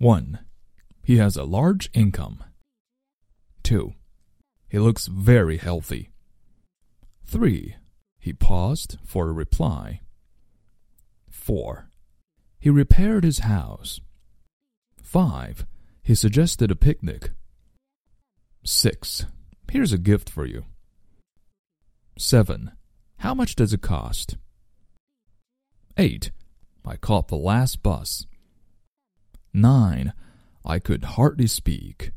[0.00, 0.38] 1.
[1.02, 2.42] He has a large income.
[3.64, 3.92] 2.
[4.66, 6.10] He looks very healthy.
[7.26, 7.76] 3.
[8.18, 10.00] He paused for a reply.
[11.28, 11.90] 4.
[12.58, 14.00] He repaired his house.
[15.02, 15.66] 5.
[16.02, 17.32] He suggested a picnic.
[18.64, 19.26] 6.
[19.70, 20.64] Here's a gift for you.
[22.16, 22.72] 7.
[23.18, 24.38] How much does it cost?
[25.98, 26.30] 8.
[26.86, 28.24] I caught the last bus.
[29.52, 30.12] 9.
[30.64, 32.12] I could hardly speak.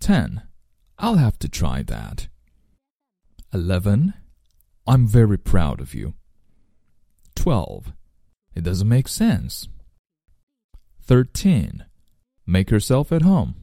[0.00, 0.42] 10.
[0.98, 2.28] I'll have to try that.
[3.52, 4.14] 11.
[4.86, 6.14] I'm very proud of you.
[7.34, 7.92] 12.
[8.54, 9.68] It doesn't make sense.
[11.02, 11.84] 13.
[12.46, 13.54] Make yourself at home.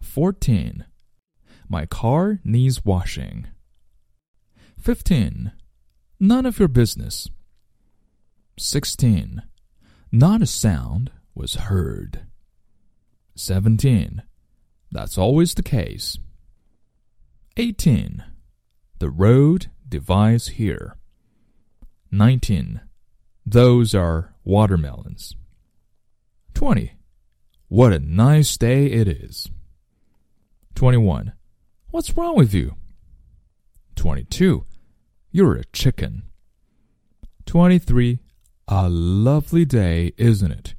[0.00, 0.84] 14.
[1.68, 3.46] My car needs washing.
[4.78, 5.52] 15.
[6.18, 7.28] None of your business.
[8.58, 9.42] 16.
[10.14, 12.26] Not a sound was heard.
[13.34, 14.22] 17.
[14.90, 16.18] That's always the case.
[17.56, 18.22] 18.
[18.98, 20.96] The road divides here.
[22.10, 22.82] 19.
[23.46, 25.34] Those are watermelons.
[26.52, 26.92] 20.
[27.68, 29.48] What a nice day it is.
[30.74, 31.32] 21.
[31.90, 32.76] What's wrong with you?
[33.96, 34.66] 22.
[35.30, 36.24] You're a chicken.
[37.46, 38.18] 23.
[38.74, 40.74] A lovely day, isn't it?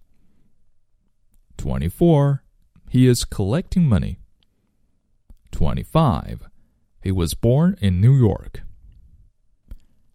[1.57, 2.43] 24.
[2.89, 4.17] He is collecting money.
[5.51, 6.49] 25.
[7.03, 8.61] He was born in New York.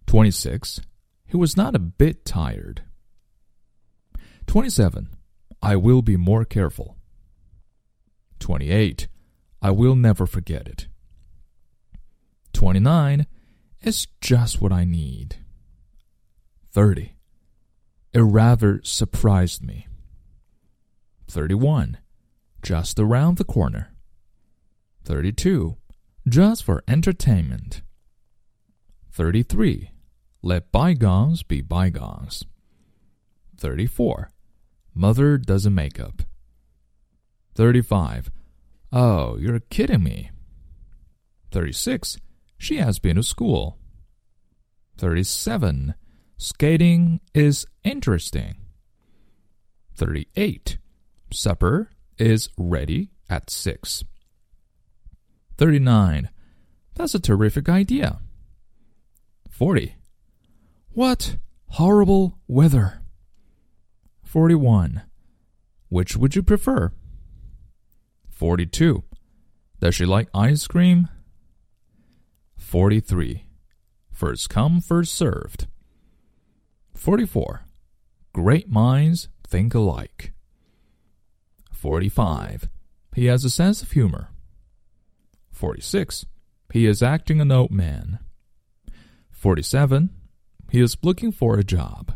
[0.09, 0.81] 26.
[1.25, 2.83] He was not a bit tired.
[4.49, 5.11] 27.
[5.63, 6.97] I will be more careful.
[8.41, 9.07] 28.
[9.63, 10.89] I will never forget it.
[12.53, 13.25] 29.
[13.81, 15.37] It's just what I need.
[16.73, 17.13] 30.
[18.13, 19.87] It rather surprised me.
[21.29, 21.99] 31.
[22.63, 23.93] Just around the corner.
[25.05, 25.77] 32.
[26.29, 27.83] Just for entertainment.
[29.13, 29.91] 33.
[30.43, 32.45] Let bygones be bygones.
[33.57, 34.31] 34.
[34.95, 36.23] Mother doesn't make up.
[37.55, 38.31] 35.
[38.93, 40.31] Oh, you're kidding me.
[41.51, 42.19] 36.
[42.57, 43.79] She has been to school.
[44.97, 45.95] 37.
[46.39, 48.55] Skating is interesting.
[49.97, 50.79] 38.
[51.33, 54.05] Supper is ready at 6.
[55.57, 56.31] 39.
[56.95, 58.21] That's a terrific idea.
[59.51, 59.97] 40.
[60.93, 61.37] What
[61.71, 63.03] horrible weather.
[64.23, 65.03] 41.
[65.89, 66.93] Which would you prefer?
[68.31, 69.03] 42.
[69.81, 71.09] Does she like ice cream?
[72.57, 73.45] 43.
[74.13, 75.67] First come, first served.
[76.99, 77.65] 44.
[78.33, 80.33] Great minds think alike.
[81.73, 82.69] 45.
[83.15, 84.31] He has a sense of humor.
[85.53, 86.27] 46.
[86.73, 88.19] He is acting an old man.
[89.31, 90.11] 47.
[90.71, 92.15] He is looking for a job.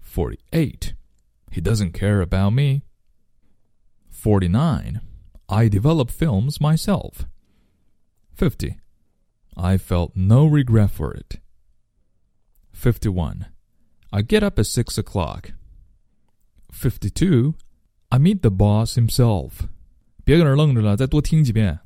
[0.00, 0.94] 48.
[1.52, 2.82] He doesn't care about me.
[4.10, 5.00] 49.
[5.48, 7.26] I develop films myself.
[8.34, 8.80] 50.
[9.56, 11.38] I felt no regret for it.
[12.75, 13.47] 51.
[14.11, 15.51] I get up at 6 o'clock.
[16.71, 17.53] 52.
[18.09, 19.67] I meet the boss himself.
[20.23, 21.81] 别搁那儿愣着了，再多听几遍。